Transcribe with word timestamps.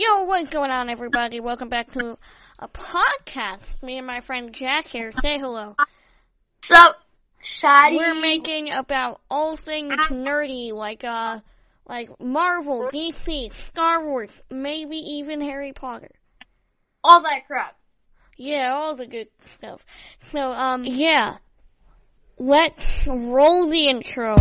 Yo, 0.00 0.22
what's 0.22 0.48
going 0.50 0.70
on, 0.70 0.88
everybody? 0.88 1.40
Welcome 1.40 1.68
back 1.68 1.90
to 1.94 2.16
a 2.60 2.68
podcast. 2.68 3.82
Me 3.82 3.98
and 3.98 4.06
my 4.06 4.20
friend 4.20 4.54
Jack 4.54 4.86
here. 4.86 5.10
Say 5.10 5.40
hello. 5.40 5.74
What's 5.76 6.70
up, 6.70 7.02
Shotty? 7.42 7.96
We're 7.96 8.14
making 8.14 8.70
about 8.70 9.20
all 9.28 9.56
things 9.56 9.96
nerdy, 10.08 10.72
like 10.72 11.02
uh, 11.02 11.40
like 11.88 12.10
Marvel, 12.20 12.88
DC, 12.94 13.52
Star 13.52 14.06
Wars, 14.06 14.30
maybe 14.52 14.98
even 14.98 15.40
Harry 15.40 15.72
Potter. 15.72 16.12
all 17.02 17.20
that 17.22 17.48
crap. 17.48 17.76
Yeah, 18.36 18.74
all 18.74 18.94
the 18.94 19.06
good 19.06 19.26
stuff. 19.56 19.84
So, 20.30 20.52
um, 20.52 20.84
yeah. 20.84 21.38
Let's 22.38 23.04
roll 23.04 23.68
the 23.68 23.88
intro. 23.88 24.36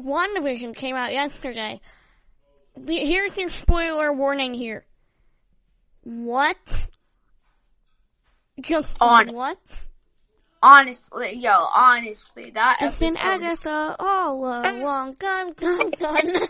Of 0.00 0.06
WandaVision 0.06 0.74
came 0.74 0.96
out 0.96 1.12
yesterday. 1.12 1.80
The, 2.76 2.96
here's 3.04 3.36
your 3.36 3.50
spoiler 3.50 4.12
warning 4.12 4.54
here. 4.54 4.86
What? 6.02 6.56
Just 8.60 8.88
On- 9.00 9.34
what? 9.34 9.58
Honestly, 10.62 11.36
yo, 11.36 11.68
honestly, 11.74 12.50
that 12.50 12.78
It's 12.80 12.96
been 12.96 13.16
episode. 13.16 13.44
Agatha 13.44 13.96
all 13.98 14.44
along. 14.44 15.14
Gun, 15.18 15.52
gun, 15.54 15.90
gun. 15.90 16.48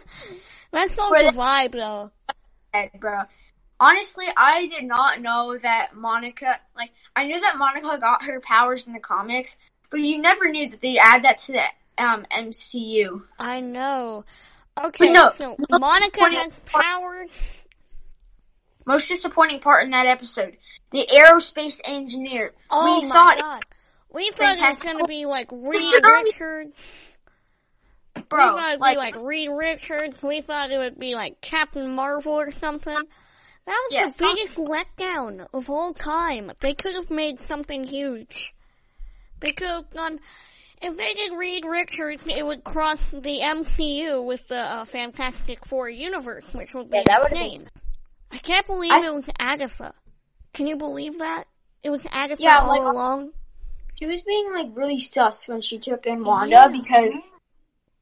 That's 0.73 0.97
not 0.97 1.13
the 1.13 1.39
vibe 1.39 1.73
though. 1.73 2.11
dead, 2.73 2.91
bro. 2.99 3.23
Honestly, 3.79 4.27
I 4.37 4.67
did 4.67 4.85
not 4.85 5.23
know 5.23 5.57
that 5.63 5.95
Monica, 5.95 6.59
like, 6.77 6.91
I 7.15 7.25
knew 7.25 7.41
that 7.41 7.57
Monica 7.57 7.99
got 8.01 8.25
her 8.25 8.41
powers 8.41 8.87
in 8.87 8.93
the 8.93 8.99
comics, 9.01 9.57
but 9.91 10.01
you 10.01 10.19
never 10.19 10.49
knew 10.49 10.69
that 10.69 10.81
they'd 10.81 10.99
add 10.99 11.25
that 11.25 11.39
to 11.39 11.53
the 11.53 11.63
um 12.01 12.27
MCU. 12.33 13.23
I 13.39 13.61
know. 13.61 14.25
Okay, 14.83 15.13
no, 15.13 15.33
so 15.37 15.57
Monica 15.71 16.25
has 16.31 16.53
powers. 16.65 17.31
Most 18.87 19.09
disappointing 19.09 19.61
part 19.61 19.85
in 19.85 19.91
that 19.91 20.07
episode, 20.07 20.57
the 20.91 21.07
aerospace 21.13 21.81
engineer. 21.85 22.53
Oh 22.71 23.01
we 23.01 23.07
my 23.07 23.15
thought, 23.15 23.39
god. 23.39 23.63
We 24.13 24.31
thought 24.31 24.57
it 24.57 24.61
was 24.61 24.79
gonna 24.79 25.07
be 25.07 25.27
like 25.27 25.51
Reed 25.53 26.05
Richards. 26.05 26.77
bro, 28.29 28.55
we 28.55 28.61
thought 28.61 28.69
it'd 28.71 28.81
like, 28.81 28.95
be 28.95 28.99
like 28.99 29.17
Reed 29.17 29.51
Richards. 29.53 30.23
We 30.23 30.41
thought 30.41 30.71
it 30.71 30.79
would 30.79 30.99
be 30.99 31.15
like 31.15 31.41
Captain 31.41 31.95
Marvel 31.95 32.33
or 32.33 32.51
something. 32.51 32.99
That 33.67 33.89
was 33.93 34.17
the 34.17 34.25
biggest 34.25 34.57
letdown 34.57 35.47
of 35.53 35.69
all 35.71 35.93
time. 35.93 36.51
They 36.61 36.75
could 36.75 36.95
have 36.95 37.11
made 37.11 37.41
something 37.47 37.85
huge. 37.85 38.55
They 39.41 39.53
could 39.53 39.69
have 39.69 39.91
done. 39.91 40.21
If 40.83 40.97
they 40.97 41.13
did 41.15 41.33
Reed 41.37 41.65
Richards, 41.67 42.23
it 42.27 42.45
would 42.45 42.65
cross 42.65 42.99
the 43.13 43.41
MCU 43.41 44.25
with 44.25 44.49
the 44.49 44.59
uh, 44.59 44.85
Fantastic 44.87 45.67
Four 45.67 45.91
universe, 45.91 46.45
which 46.53 46.73
would 46.75 46.91
be 46.91 46.99
Yeah, 46.99 47.19
that 47.21 47.33
insane. 47.33 47.67
I 48.33 48.39
can't 48.39 48.67
believe 48.67 48.93
I- 48.93 49.05
it 49.07 49.13
was 49.13 49.25
Agatha. 49.39 49.93
Can 50.55 50.67
you 50.67 50.77
believe 50.77 51.19
that? 51.19 51.45
It 51.83 51.91
was 51.91 52.03
Agatha 52.11 52.43
Yeah, 52.43 52.61
all 52.61 52.69
like- 52.69 52.81
along. 52.83 53.33
she 53.99 54.07
was 54.07 54.23
being 54.23 54.53
like 54.55 54.69
really 54.75 54.99
sus 54.99 55.47
when 55.49 55.61
she 55.61 55.79
took 55.79 56.07
in 56.07 56.25
Wanda 56.25 56.51
Yeah. 56.51 56.69
because 56.69 57.19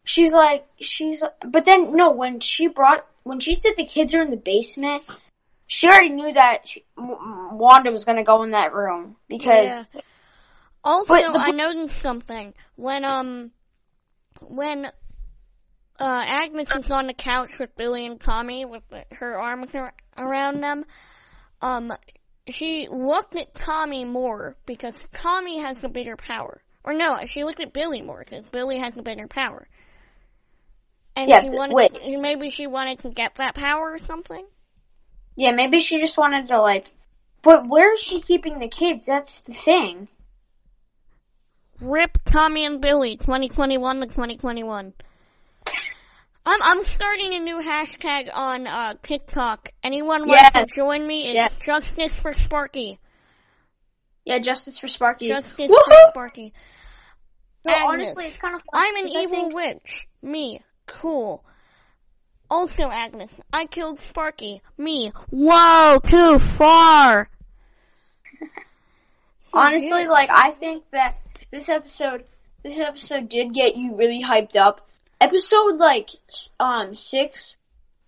she's 0.05 0.33
like 0.33 0.65
she's 0.81 1.23
but 1.45 1.65
then 1.65 1.95
no 1.97 2.11
when 2.11 2.39
she 2.41 2.69
brought 2.69 3.05
when 3.25 3.41
she 3.41 3.55
said 3.55 3.73
the 3.77 3.85
kids 3.85 4.15
are 4.15 4.23
in 4.23 4.31
the 4.31 4.37
basement 4.37 5.03
she 5.67 5.87
already 5.89 6.09
knew 6.11 6.33
that 6.33 6.67
she, 6.69 6.85
Wanda 6.97 7.91
was 7.91 8.05
gonna 8.05 8.25
go 8.25 8.43
in 8.45 8.53
that 8.53 8.73
room 8.73 9.17
because 9.29 9.71
Yeah. 9.93 10.01
Also, 10.85 11.15
I 11.15 11.51
noticed 11.51 11.99
something 12.01 12.55
when 12.77 13.05
um 13.05 13.51
when 14.41 14.87
uh 14.87 14.91
Agnes 16.01 16.73
was 16.75 16.91
on 16.91 17.07
the 17.09 17.15
couch 17.15 17.51
with 17.59 17.77
Billy 17.77 18.07
and 18.07 18.21
Tommy 18.21 18.65
with 18.65 18.83
her 19.13 19.39
arms 19.39 19.75
ar- 19.75 19.95
around 20.17 20.61
them. 20.63 20.85
Um, 21.61 21.93
she 22.49 22.89
looked 22.89 23.37
at 23.37 23.55
Tommy 23.55 24.05
more 24.05 24.57
because 24.65 24.95
Tommy 25.13 25.59
has 25.59 25.79
the 25.79 25.89
bigger 25.89 26.17
power. 26.17 26.63
Or 26.85 26.95
no, 26.95 27.19
she 27.27 27.45
looked 27.45 27.61
at 27.61 27.73
Billy 27.73 28.01
more 28.01 28.25
because 28.25 28.47
Billy 28.49 28.79
has 28.79 28.95
the 28.95 29.03
bigger 29.03 29.27
power. 29.27 29.69
And 31.17 31.29
Yeah, 31.29 31.41
she 31.43 31.51
wanted, 31.51 31.75
wait. 31.75 31.99
maybe 32.21 32.49
she 32.49 32.67
wanted 32.69 33.01
to 33.01 33.11
get 33.11 33.35
that 33.35 33.55
power 33.57 33.91
or 33.93 33.99
something. 33.99 34.47
yeah 35.37 35.51
maybe 35.51 35.81
she 35.81 35.99
just 36.01 36.17
wanted 36.17 36.47
to 36.47 36.61
like 36.61 36.93
but 37.43 37.67
where 37.69 37.93
is 37.93 38.01
she 38.01 38.21
keeping 38.21 38.61
the 38.61 38.69
kids 38.69 39.07
that's 39.07 39.41
the 39.43 39.53
thing 39.53 40.09
Rip 41.81 42.19
Tommy 42.25 42.65
and 42.65 42.81
Billy, 42.81 43.17
2021 43.17 44.01
to 44.01 44.07
2021. 44.07 44.93
I'm 46.51 46.63
I'm 46.63 46.85
starting 46.85 47.35
a 47.35 47.39
new 47.41 47.61
hashtag 47.61 48.31
on 48.35 48.67
uh, 48.67 48.95
TikTok. 49.03 49.69
Anyone 49.83 50.27
wants 50.27 50.43
Yes. 50.55 50.69
to 50.71 50.75
join 50.75 51.07
me? 51.07 51.27
It's 51.29 51.35
Yes. 51.35 51.53
Justice 51.65 52.13
for 52.15 52.33
Sparky. 52.33 52.99
yeah 54.25 54.39
justice 54.39 54.79
for 54.79 54.89
Sparky 54.89 55.29
Justice 55.29 55.69
for 55.69 56.11
Sparky. 56.11 56.53
no, 57.65 57.73
Agnes. 57.75 57.89
honestly 57.89 58.25
it's 58.27 58.39
kind 58.39 58.55
of 58.55 58.63
I'm 58.73 58.97
an 58.97 59.09
evil 59.09 59.51
witch. 59.53 60.07
Me. 60.23 60.63
Cool. 60.87 61.45
Also, 62.51 62.85
Agnes, 62.91 63.31
I 63.53 63.67
killed 63.67 64.01
Sparky. 64.01 64.63
Me. 64.79 65.13
Whoa, 65.29 66.01
too 66.03 66.39
far. 66.39 67.29
Honestly, 69.53 70.07
like 70.07 70.31
I 70.31 70.53
think 70.53 70.85
that 70.93 71.19
this 71.51 71.69
episode, 71.69 72.25
this 72.63 72.79
episode 72.79 73.29
did 73.29 73.55
get 73.55 73.77
you 73.77 73.95
really 73.95 74.23
hyped 74.23 74.57
up. 74.57 74.87
Episode 75.21 75.77
like 75.79 76.11
um 76.61 76.95
six, 76.95 77.57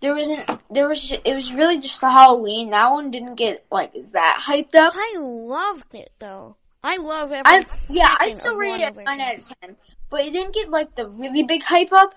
there 0.00 0.14
wasn't 0.14 0.48
there 0.70 0.88
was 0.88 1.10
it 1.12 1.34
was 1.34 1.52
really 1.52 1.78
just 1.78 2.00
the 2.00 2.10
Halloween. 2.10 2.70
That 2.70 2.90
one 2.90 3.10
didn't 3.10 3.34
get 3.34 3.64
like 3.70 3.92
that 4.12 4.38
hyped 4.46 4.74
up. 4.74 4.92
I 4.96 5.16
loved 5.18 5.94
it 5.94 6.12
though. 6.18 6.56
I 6.82 6.96
love 6.96 7.32
every. 7.32 7.42
I 7.44 7.66
yeah, 7.88 8.16
I'd 8.20 8.36
still 8.36 8.56
rate 8.56 8.80
it 8.80 8.96
nine 8.96 9.20
out 9.20 9.38
of 9.38 9.52
ten, 9.60 9.76
but 10.08 10.20
it 10.22 10.32
didn't 10.32 10.54
get 10.54 10.70
like 10.70 10.94
the 10.94 11.08
really 11.08 11.42
big 11.42 11.62
hype 11.62 11.92
up. 11.92 12.14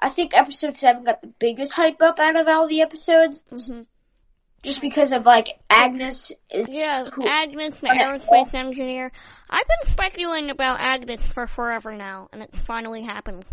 I 0.00 0.08
think 0.08 0.32
episode 0.36 0.76
seven 0.78 1.04
got 1.04 1.20
the 1.20 1.28
biggest 1.28 1.74
hype 1.74 2.00
up 2.00 2.18
out 2.18 2.34
of 2.36 2.48
all 2.48 2.66
the 2.66 2.80
episodes, 2.80 3.42
Mhm. 3.52 3.86
Just 4.62 4.80
because 4.80 5.12
of 5.12 5.24
like 5.24 5.58
Agnes 5.70 6.32
is 6.50 6.68
Yeah, 6.68 7.04
Who- 7.10 7.26
Agnes, 7.26 7.74
the 7.80 7.90
Okay. 7.90 7.98
aerospace 7.98 8.52
engineer. 8.54 9.10
I've 9.48 9.66
been 9.66 9.92
speculating 9.92 10.50
about 10.50 10.80
Agnes 10.80 11.22
for 11.32 11.46
forever 11.46 11.94
now, 11.94 12.28
and 12.32 12.42
it's 12.42 12.58
finally 12.58 13.02
happened. 13.02 13.44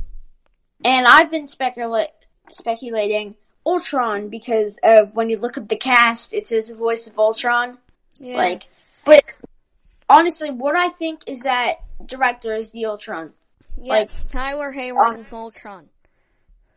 And 0.84 1.07
I've 1.07 1.31
been 1.31 1.47
specula- 1.47 2.09
speculating 2.51 3.35
Ultron 3.66 4.29
because 4.29 4.79
uh, 4.84 5.03
when 5.13 5.29
you 5.29 5.38
look 5.38 5.57
up 5.57 5.68
the 5.68 5.75
cast, 5.78 6.34
it 6.34 6.47
says 6.47 6.68
the 6.68 6.75
voice 6.75 7.07
of 7.07 7.18
Ultron. 7.18 7.78
Yeah. 8.19 8.35
Like, 8.38 8.68
but 9.06 9.24
honestly, 10.09 10.51
what 10.51 10.75
I 10.75 10.89
think 10.89 11.22
is 11.28 11.41
that 11.41 11.75
director 12.06 12.53
is 12.53 12.72
the 12.72 12.85
Ultron. 12.85 13.34
yes, 13.81 14.09
like, 14.09 14.31
Tyler 14.31 14.72
Hayward 14.72 15.16
um, 15.16 15.19
is 15.22 15.31
Ultron. 15.34 15.89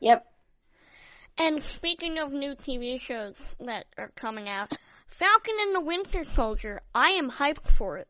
Yep. 0.00 0.26
And 1.41 1.62
speaking 1.62 2.19
of 2.19 2.33
new 2.33 2.55
TV 2.55 3.01
shows 3.01 3.34
that 3.61 3.87
are 3.97 4.12
coming 4.15 4.49
out, 4.49 4.71
Falcon 5.06 5.55
and 5.61 5.75
the 5.75 5.81
Winter 5.81 6.25
Soldier, 6.37 6.83
I 6.95 7.12
am 7.12 7.31
hyped 7.31 7.67
for 7.73 7.97
it. 7.97 8.09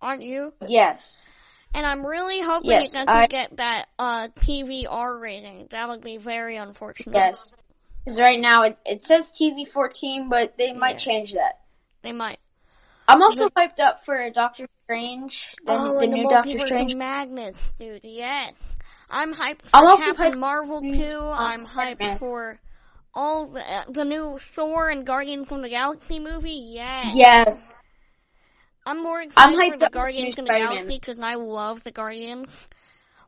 Aren't 0.00 0.22
you? 0.24 0.52
Yes. 0.66 1.28
And 1.74 1.86
I'm 1.86 2.04
really 2.04 2.40
hoping 2.40 2.70
Yes, 2.70 2.90
it 2.90 2.92
doesn't 2.94 3.08
I- 3.08 3.26
get 3.28 3.56
that 3.56 3.86
uh 3.98 4.28
TV 4.36 4.84
R 4.88 5.18
rating. 5.18 5.68
That 5.70 5.88
would 5.88 6.02
be 6.02 6.16
very 6.16 6.56
unfortunate. 6.56 7.14
Yes. 7.14 7.52
Because 8.04 8.18
right 8.20 8.38
now 8.40 8.64
it, 8.64 8.78
it 8.84 9.02
says 9.02 9.30
TV 9.32 9.66
14, 9.66 10.28
but 10.28 10.58
they 10.58 10.72
might 10.72 10.96
Yeah. 10.96 11.12
change 11.12 11.32
that. 11.34 11.60
They 12.02 12.12
might. 12.12 12.38
I'm 13.08 13.22
also 13.22 13.48
hyped 13.50 13.80
up 13.80 14.04
for 14.04 14.28
Doctor 14.30 14.66
Strange, 14.84 15.54
the, 15.64 15.72
oh, 15.72 16.00
the 16.00 16.06
new 16.06 16.24
the 16.24 16.28
Doctor 16.30 16.58
Strange. 16.58 16.94
Madness, 16.94 17.56
dude. 17.78 18.00
Yes. 18.02 18.52
I'm 19.10 19.34
hyped 19.34 19.62
for 19.62 19.76
I'm 19.76 19.96
Captain 19.98 20.32
hyped 20.32 20.38
Marvel 20.38 20.80
for, 20.80 20.94
too. 20.94 21.18
uh, 21.18 21.32
I'm 21.32 21.60
hyped 21.60 22.18
for 22.18 22.60
all 23.14 23.46
the, 23.46 23.62
the 23.90 24.04
new 24.04 24.38
Thor 24.38 24.90
and 24.90 25.06
Guardians 25.06 25.50
of 25.50 25.62
the 25.62 25.68
Galaxy 25.68 26.18
movie. 26.18 26.68
Yes. 26.72 27.14
Yes. 27.14 27.82
I'm 28.86 29.02
more 29.02 29.22
excited 29.22 29.58
I'm 29.58 29.72
for 29.72 29.78
the 29.78 29.90
Guardians 29.90 30.38
of 30.38 30.46
the. 30.46 30.52
Galaxy 30.52 30.98
because 30.98 31.18
I 31.20 31.34
love 31.34 31.84
the 31.84 31.90
Guardians. 31.90 32.50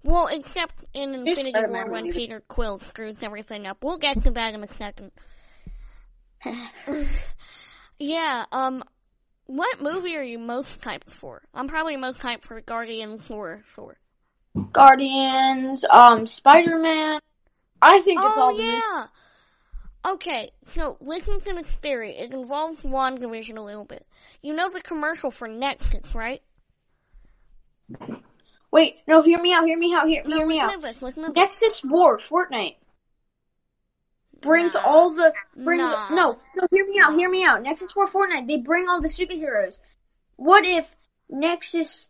Well, 0.02 0.28
except 0.28 0.74
in 0.94 1.14
Infinity 1.14 1.52
War 1.68 1.90
when. 1.90 2.12
Peter 2.12 2.40
Quill 2.46 2.78
screws 2.80 3.16
everything 3.22 3.66
up. 3.66 3.78
We'll 3.82 3.98
get 3.98 4.22
to 4.22 4.30
that 4.32 4.54
in 4.54 4.62
a 4.62 4.72
second. 4.74 5.10
yeah, 7.98 8.44
um, 8.52 8.84
what 9.46 9.80
movie 9.80 10.16
are 10.16 10.22
you 10.22 10.38
most 10.38 10.80
hyped 10.80 11.10
for? 11.10 11.42
I'm 11.54 11.68
probably 11.68 11.96
most 11.96 12.20
hyped 12.20 12.44
for 12.44 12.60
Guardians 12.60 13.22
or 13.30 13.62
Thor. 13.74 13.96
Guardians, 14.72 15.84
um, 15.90 16.26
Spider 16.26 16.78
Man. 16.78 17.20
I 17.82 18.00
think 18.00 18.20
it's 18.22 18.36
Oh 18.36 18.40
all 18.42 18.52
new- 18.56 18.62
yeah. 18.64 19.06
Okay, 20.06 20.50
so 20.72 20.96
listen 21.00 21.40
to 21.40 21.54
this 21.54 21.70
theory. 21.82 22.10
It 22.16 22.32
involves 22.32 22.80
WandaVision 22.82 23.56
a 23.56 23.60
little 23.60 23.84
bit. 23.84 24.06
You 24.42 24.54
know 24.54 24.70
the 24.70 24.80
commercial 24.80 25.30
for 25.30 25.48
Nexus, 25.48 26.14
right? 26.14 26.42
Wait, 28.70 28.96
no, 29.06 29.22
hear 29.22 29.40
me 29.40 29.52
out, 29.52 29.64
hear 29.66 29.78
me 29.78 29.94
out, 29.94 30.06
hear, 30.08 30.22
No, 30.24 30.36
hear 30.38 30.46
me 30.46 30.60
out. 30.60 30.72
to 30.74 30.80
this, 30.80 31.00
listen 31.02 31.22
to 31.24 31.28
this. 31.28 31.36
Nexus 31.36 31.82
War, 31.84 32.18
Fortnite. 32.18 32.76
Brings 34.40 34.74
Nah. 34.74 34.82
all 34.84 35.10
the 35.10 35.32
brings 35.56 35.80
Nah. 35.80 36.10
no 36.10 36.38
no 36.54 36.68
hear 36.70 36.84
me 36.86 37.00
out 37.00 37.14
hear 37.14 37.28
me 37.28 37.42
out 37.42 37.62
Nexus 37.62 37.96
War 37.96 38.06
Fortnite 38.06 38.46
they 38.46 38.58
bring 38.58 38.86
all 38.86 39.00
the 39.00 39.08
superheroes. 39.08 39.80
What 40.36 40.66
if 40.66 40.94
Nexus 41.30 42.08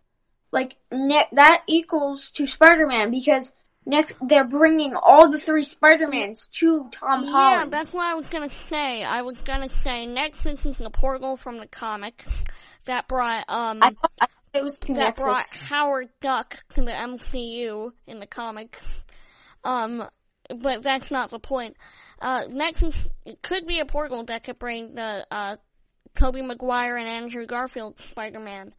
like 0.52 0.76
ne- 0.93 1.28
that 1.32 1.62
equals 1.66 2.31
to 2.32 2.46
Spider 2.46 2.87
Man 2.87 3.10
because 3.10 3.52
next 3.84 4.14
they're 4.20 4.44
bringing 4.44 4.94
all 4.94 5.31
the 5.31 5.38
three 5.38 5.62
Spider 5.62 6.08
Mans 6.08 6.48
to 6.58 6.88
Tom 6.90 7.25
Yeah, 7.25 7.31
Holland. 7.31 7.72
that's 7.72 7.93
what 7.93 8.06
I 8.06 8.14
was 8.14 8.26
gonna 8.26 8.50
say. 8.69 9.04
I 9.04 9.22
was 9.22 9.37
gonna 9.44 9.69
say 9.82 10.06
Nexus 10.06 10.64
is 10.66 10.76
the 10.78 10.90
portal 10.90 11.37
from 11.37 11.58
the 11.58 11.66
comic 11.66 12.25
that 12.84 13.08
brought 13.08 13.44
um 13.48 13.82
I 13.82 13.94
I 14.20 14.26
it 14.54 14.62
was 14.64 14.78
that 14.78 14.88
Nexus. 14.88 15.25
brought 15.25 15.46
Howard 15.69 16.08
Duck 16.20 16.64
to 16.75 16.82
the 16.82 16.92
MCU 16.92 17.90
in 18.06 18.20
the 18.20 18.26
comics. 18.26 18.81
Um, 19.64 20.08
but 20.60 20.82
that's 20.82 21.10
not 21.10 21.28
the 21.31 21.38
point. 21.40 21.76
Uh, 22.22 22.44
Nexus 22.49 22.94
could 23.42 23.66
be 23.66 23.81
a 23.81 23.84
portal 23.84 24.25
that 24.25 24.44
could 24.44 24.58
bring 24.58 24.94
the 24.94 25.26
uh 25.31 25.56
Tobey 26.14 26.40
Maguire 26.40 26.96
and 26.96 27.06
Andrew 27.06 27.44
Garfield 27.44 28.00
Spider-Man 28.00 28.72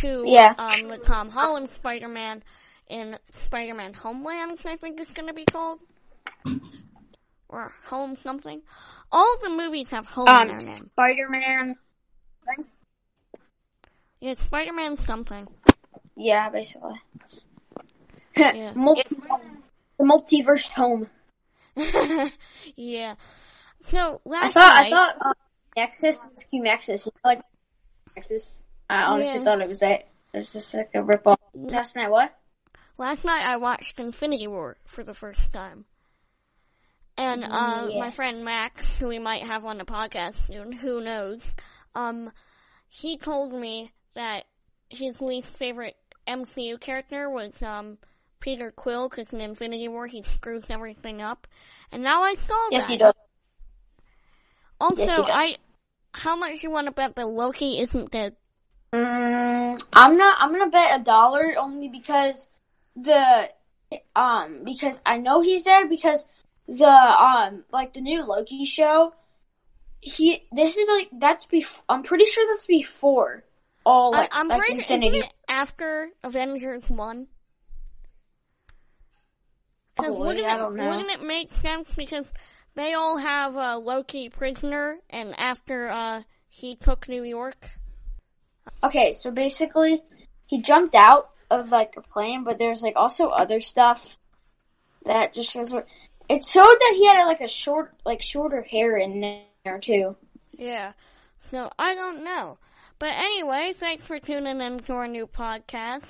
to 0.00 0.24
Yeah. 0.26 0.54
um 0.58 0.88
the 0.88 0.98
Tom 0.98 1.28
Holland 1.30 1.70
Spider-Man 1.76 2.42
in 2.88 3.18
Spider-Man 3.44 3.94
Homelands. 3.94 4.64
I 4.66 4.76
think 4.76 5.00
it's 5.00 5.10
gonna 5.12 5.32
be 5.34 5.44
called. 5.44 5.80
Or 7.48 7.72
home 7.86 8.16
something. 8.22 8.62
All 9.10 9.36
the 9.42 9.48
movies 9.50 9.90
have 9.90 10.06
home 10.06 10.28
in 10.28 10.34
um 10.34 10.48
their 10.48 10.58
name. 10.58 10.90
Spider 10.92 11.28
Man. 11.28 11.76
Yeah, 14.20 14.34
Spider-Man 14.44 14.98
something. 15.06 15.48
Yeah, 16.16 16.48
basically. 16.50 17.00
Yeah. 18.36 18.72
Multi- 18.74 19.16
the 19.98 20.04
multiverse 20.04 20.68
home. 20.70 21.08
yeah. 22.76 23.14
So 23.90 24.20
I 24.24 24.28
last 24.28 24.54
thought 24.54 24.74
night, 24.74 24.86
I 24.86 24.90
thought 24.90 25.16
um, 25.24 25.32
Nexus 25.76 26.26
was 26.30 26.44
Q 26.44 26.62
Nexus. 26.62 27.06
You 27.06 27.12
know, 27.16 27.28
like 27.30 27.42
Nexus. 28.16 28.54
I 28.90 29.02
honestly 29.04 29.38
Yeah. 29.38 29.44
thought 29.44 29.60
it 29.60 29.68
was 29.68 29.78
that. 29.78 30.08
It 30.34 30.38
was 30.38 30.52
just 30.52 30.74
like 30.74 30.90
a 30.94 31.02
rip 31.02 31.26
off. 31.26 31.38
Last 31.54 31.94
night, 31.96 32.10
what? 32.10 32.36
last 32.98 33.24
night 33.24 33.44
I 33.46 33.56
watched 33.56 33.98
Infinity 33.98 34.46
War 34.48 34.76
for 34.84 35.02
the 35.04 35.14
first 35.14 35.52
time, 35.52 35.84
and 37.16 37.44
uh, 37.44 37.88
Yeah. 37.90 38.00
my 38.00 38.10
friend 38.10 38.44
Max, 38.44 38.96
who 38.98 39.08
we 39.08 39.18
might 39.18 39.42
have 39.44 39.64
on 39.64 39.78
the 39.78 39.84
podcast 39.84 40.34
soon, 40.46 40.72
who 40.72 41.00
knows? 41.00 41.40
Um, 41.94 42.30
he 42.88 43.16
told 43.16 43.52
me 43.52 43.92
that 44.14 44.44
his 44.88 45.20
least 45.20 45.48
favorite 45.48 45.96
MCU 46.26 46.78
character 46.80 47.30
was 47.30 47.52
um 47.62 47.98
Peter 48.40 48.70
Quill 48.72 49.08
because 49.08 49.32
in 49.32 49.40
Infinity 49.40 49.86
War 49.88 50.06
he 50.08 50.22
screws 50.22 50.64
everything 50.68 51.22
up, 51.22 51.46
and 51.92 52.02
now 52.02 52.22
I 52.22 52.34
saw 52.34 52.68
Yes, 52.72 52.82
that. 52.82 52.90
he 52.90 52.96
does. 52.98 53.14
Also, 54.80 54.96
Yes, 55.00 55.10
he 55.10 55.16
does. 55.16 55.28
I. 55.30 55.56
How 56.12 56.34
much 56.34 56.62
you 56.64 56.70
want 56.72 56.86
to 56.86 56.92
bet 56.92 57.14
that 57.16 57.28
Loki 57.28 57.78
isn't 57.78 58.10
dead? 58.10 58.34
Mm, 58.92 59.82
I'm 59.92 60.16
not. 60.16 60.38
I'm 60.40 60.52
gonna 60.52 60.70
bet 60.70 61.00
a 61.00 61.04
dollar 61.04 61.54
only 61.58 61.88
because 61.88 62.48
the 62.96 63.48
um 64.16 64.64
because 64.64 65.00
I 65.06 65.18
know 65.18 65.40
he's 65.40 65.62
dead 65.62 65.88
because 65.88 66.24
the 66.66 66.86
um 66.86 67.64
like 67.72 67.92
the 67.92 68.00
new 68.00 68.24
Loki 68.24 68.64
show. 68.64 69.14
He 70.00 70.48
this 70.50 70.76
is 70.76 70.88
like 70.88 71.08
that's 71.12 71.46
bef- 71.46 71.82
I'm 71.88 72.02
pretty 72.02 72.24
sure 72.24 72.46
that's 72.48 72.66
before 72.66 73.44
all 73.84 74.12
like, 74.12 74.30
I, 74.34 74.40
I'm 74.40 74.48
like 74.48 74.58
pretty 74.58 74.82
sure 74.82 74.96
Infinity. 74.96 75.18
it 75.18 75.32
after 75.48 76.08
Avengers 76.24 76.88
one. 76.88 77.26
Because 79.96 80.16
Probably, 80.16 80.42
wouldn't, 80.42 80.70
wouldn't 80.70 81.10
it 81.10 81.22
make 81.22 81.52
sense 81.60 81.88
because 81.94 82.24
they 82.74 82.94
all 82.94 83.18
have 83.18 83.56
uh, 83.56 83.76
Loki 83.76 84.30
prisoner, 84.30 84.98
and 85.10 85.38
after 85.38 85.90
uh, 85.90 86.22
he 86.48 86.76
took 86.76 87.08
New 87.08 87.24
York, 87.24 87.70
Okay, 88.82 89.12
so 89.12 89.30
basically, 89.30 90.02
he 90.46 90.62
jumped 90.62 90.94
out 90.94 91.30
of 91.50 91.70
like 91.70 91.94
a 91.96 92.02
plane, 92.02 92.44
but 92.44 92.58
there's 92.58 92.82
like 92.82 92.96
also 92.96 93.28
other 93.28 93.60
stuff 93.60 94.08
that 95.04 95.34
just 95.34 95.50
shows. 95.50 95.72
What, 95.72 95.86
it 96.28 96.44
showed 96.44 96.62
that 96.62 96.94
he 96.96 97.06
had 97.06 97.24
like 97.24 97.40
a 97.40 97.48
short, 97.48 97.94
like 98.04 98.22
shorter 98.22 98.62
hair 98.62 98.96
in 98.96 99.20
there 99.64 99.78
too. 99.78 100.16
yeah. 100.56 100.92
So 101.50 101.70
I 101.78 101.94
don't 101.94 102.24
know, 102.24 102.58
but 102.98 103.12
anyway, 103.12 103.74
thanks 103.76 104.06
for 104.06 104.18
tuning 104.20 104.60
in 104.60 104.78
to 104.80 104.92
our 104.92 105.08
new 105.08 105.26
podcast. 105.26 106.04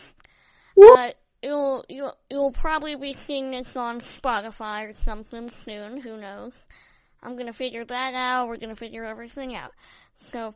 Uh, 0.81 1.11
you'll 1.43 1.85
you'll 1.89 2.17
you'll 2.31 2.53
probably 2.53 2.95
be 2.95 3.17
seeing 3.27 3.51
this 3.51 3.75
on 3.77 4.01
Spotify 4.01 4.91
or 4.91 4.95
something 5.05 5.51
soon. 5.65 6.01
Who 6.01 6.17
knows? 6.19 6.53
I'm 7.23 7.37
gonna 7.37 7.53
figure 7.53 7.85
that 7.85 8.15
out. 8.15 8.49
We're 8.49 8.57
gonna 8.57 8.77
figure 8.77 9.05
everything 9.05 9.55
out. 9.55 9.73
So, 10.33 10.55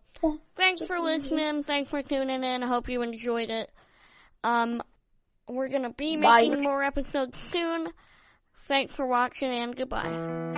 thanks 0.57 0.83
for 0.87 0.99
listening. 0.99 1.65
Thanks 1.65 1.91
for 1.91 2.03
tuning 2.03 2.45
in. 2.45 2.63
I 2.63 2.67
hope 2.67 2.89
you 2.89 3.03
enjoyed 3.03 3.51
it. 3.51 3.71
Um, 4.43 4.83
we're 5.49 5.69
gonna 5.69 5.93
be 5.93 6.17
Bye. 6.17 6.43
making 6.43 6.63
more 6.63 6.83
episodes 6.83 7.39
soon. 7.39 7.89
Thanks 8.57 8.95
for 8.95 9.07
watching 9.07 9.51
and 9.53 9.77
goodbye. 9.77 10.53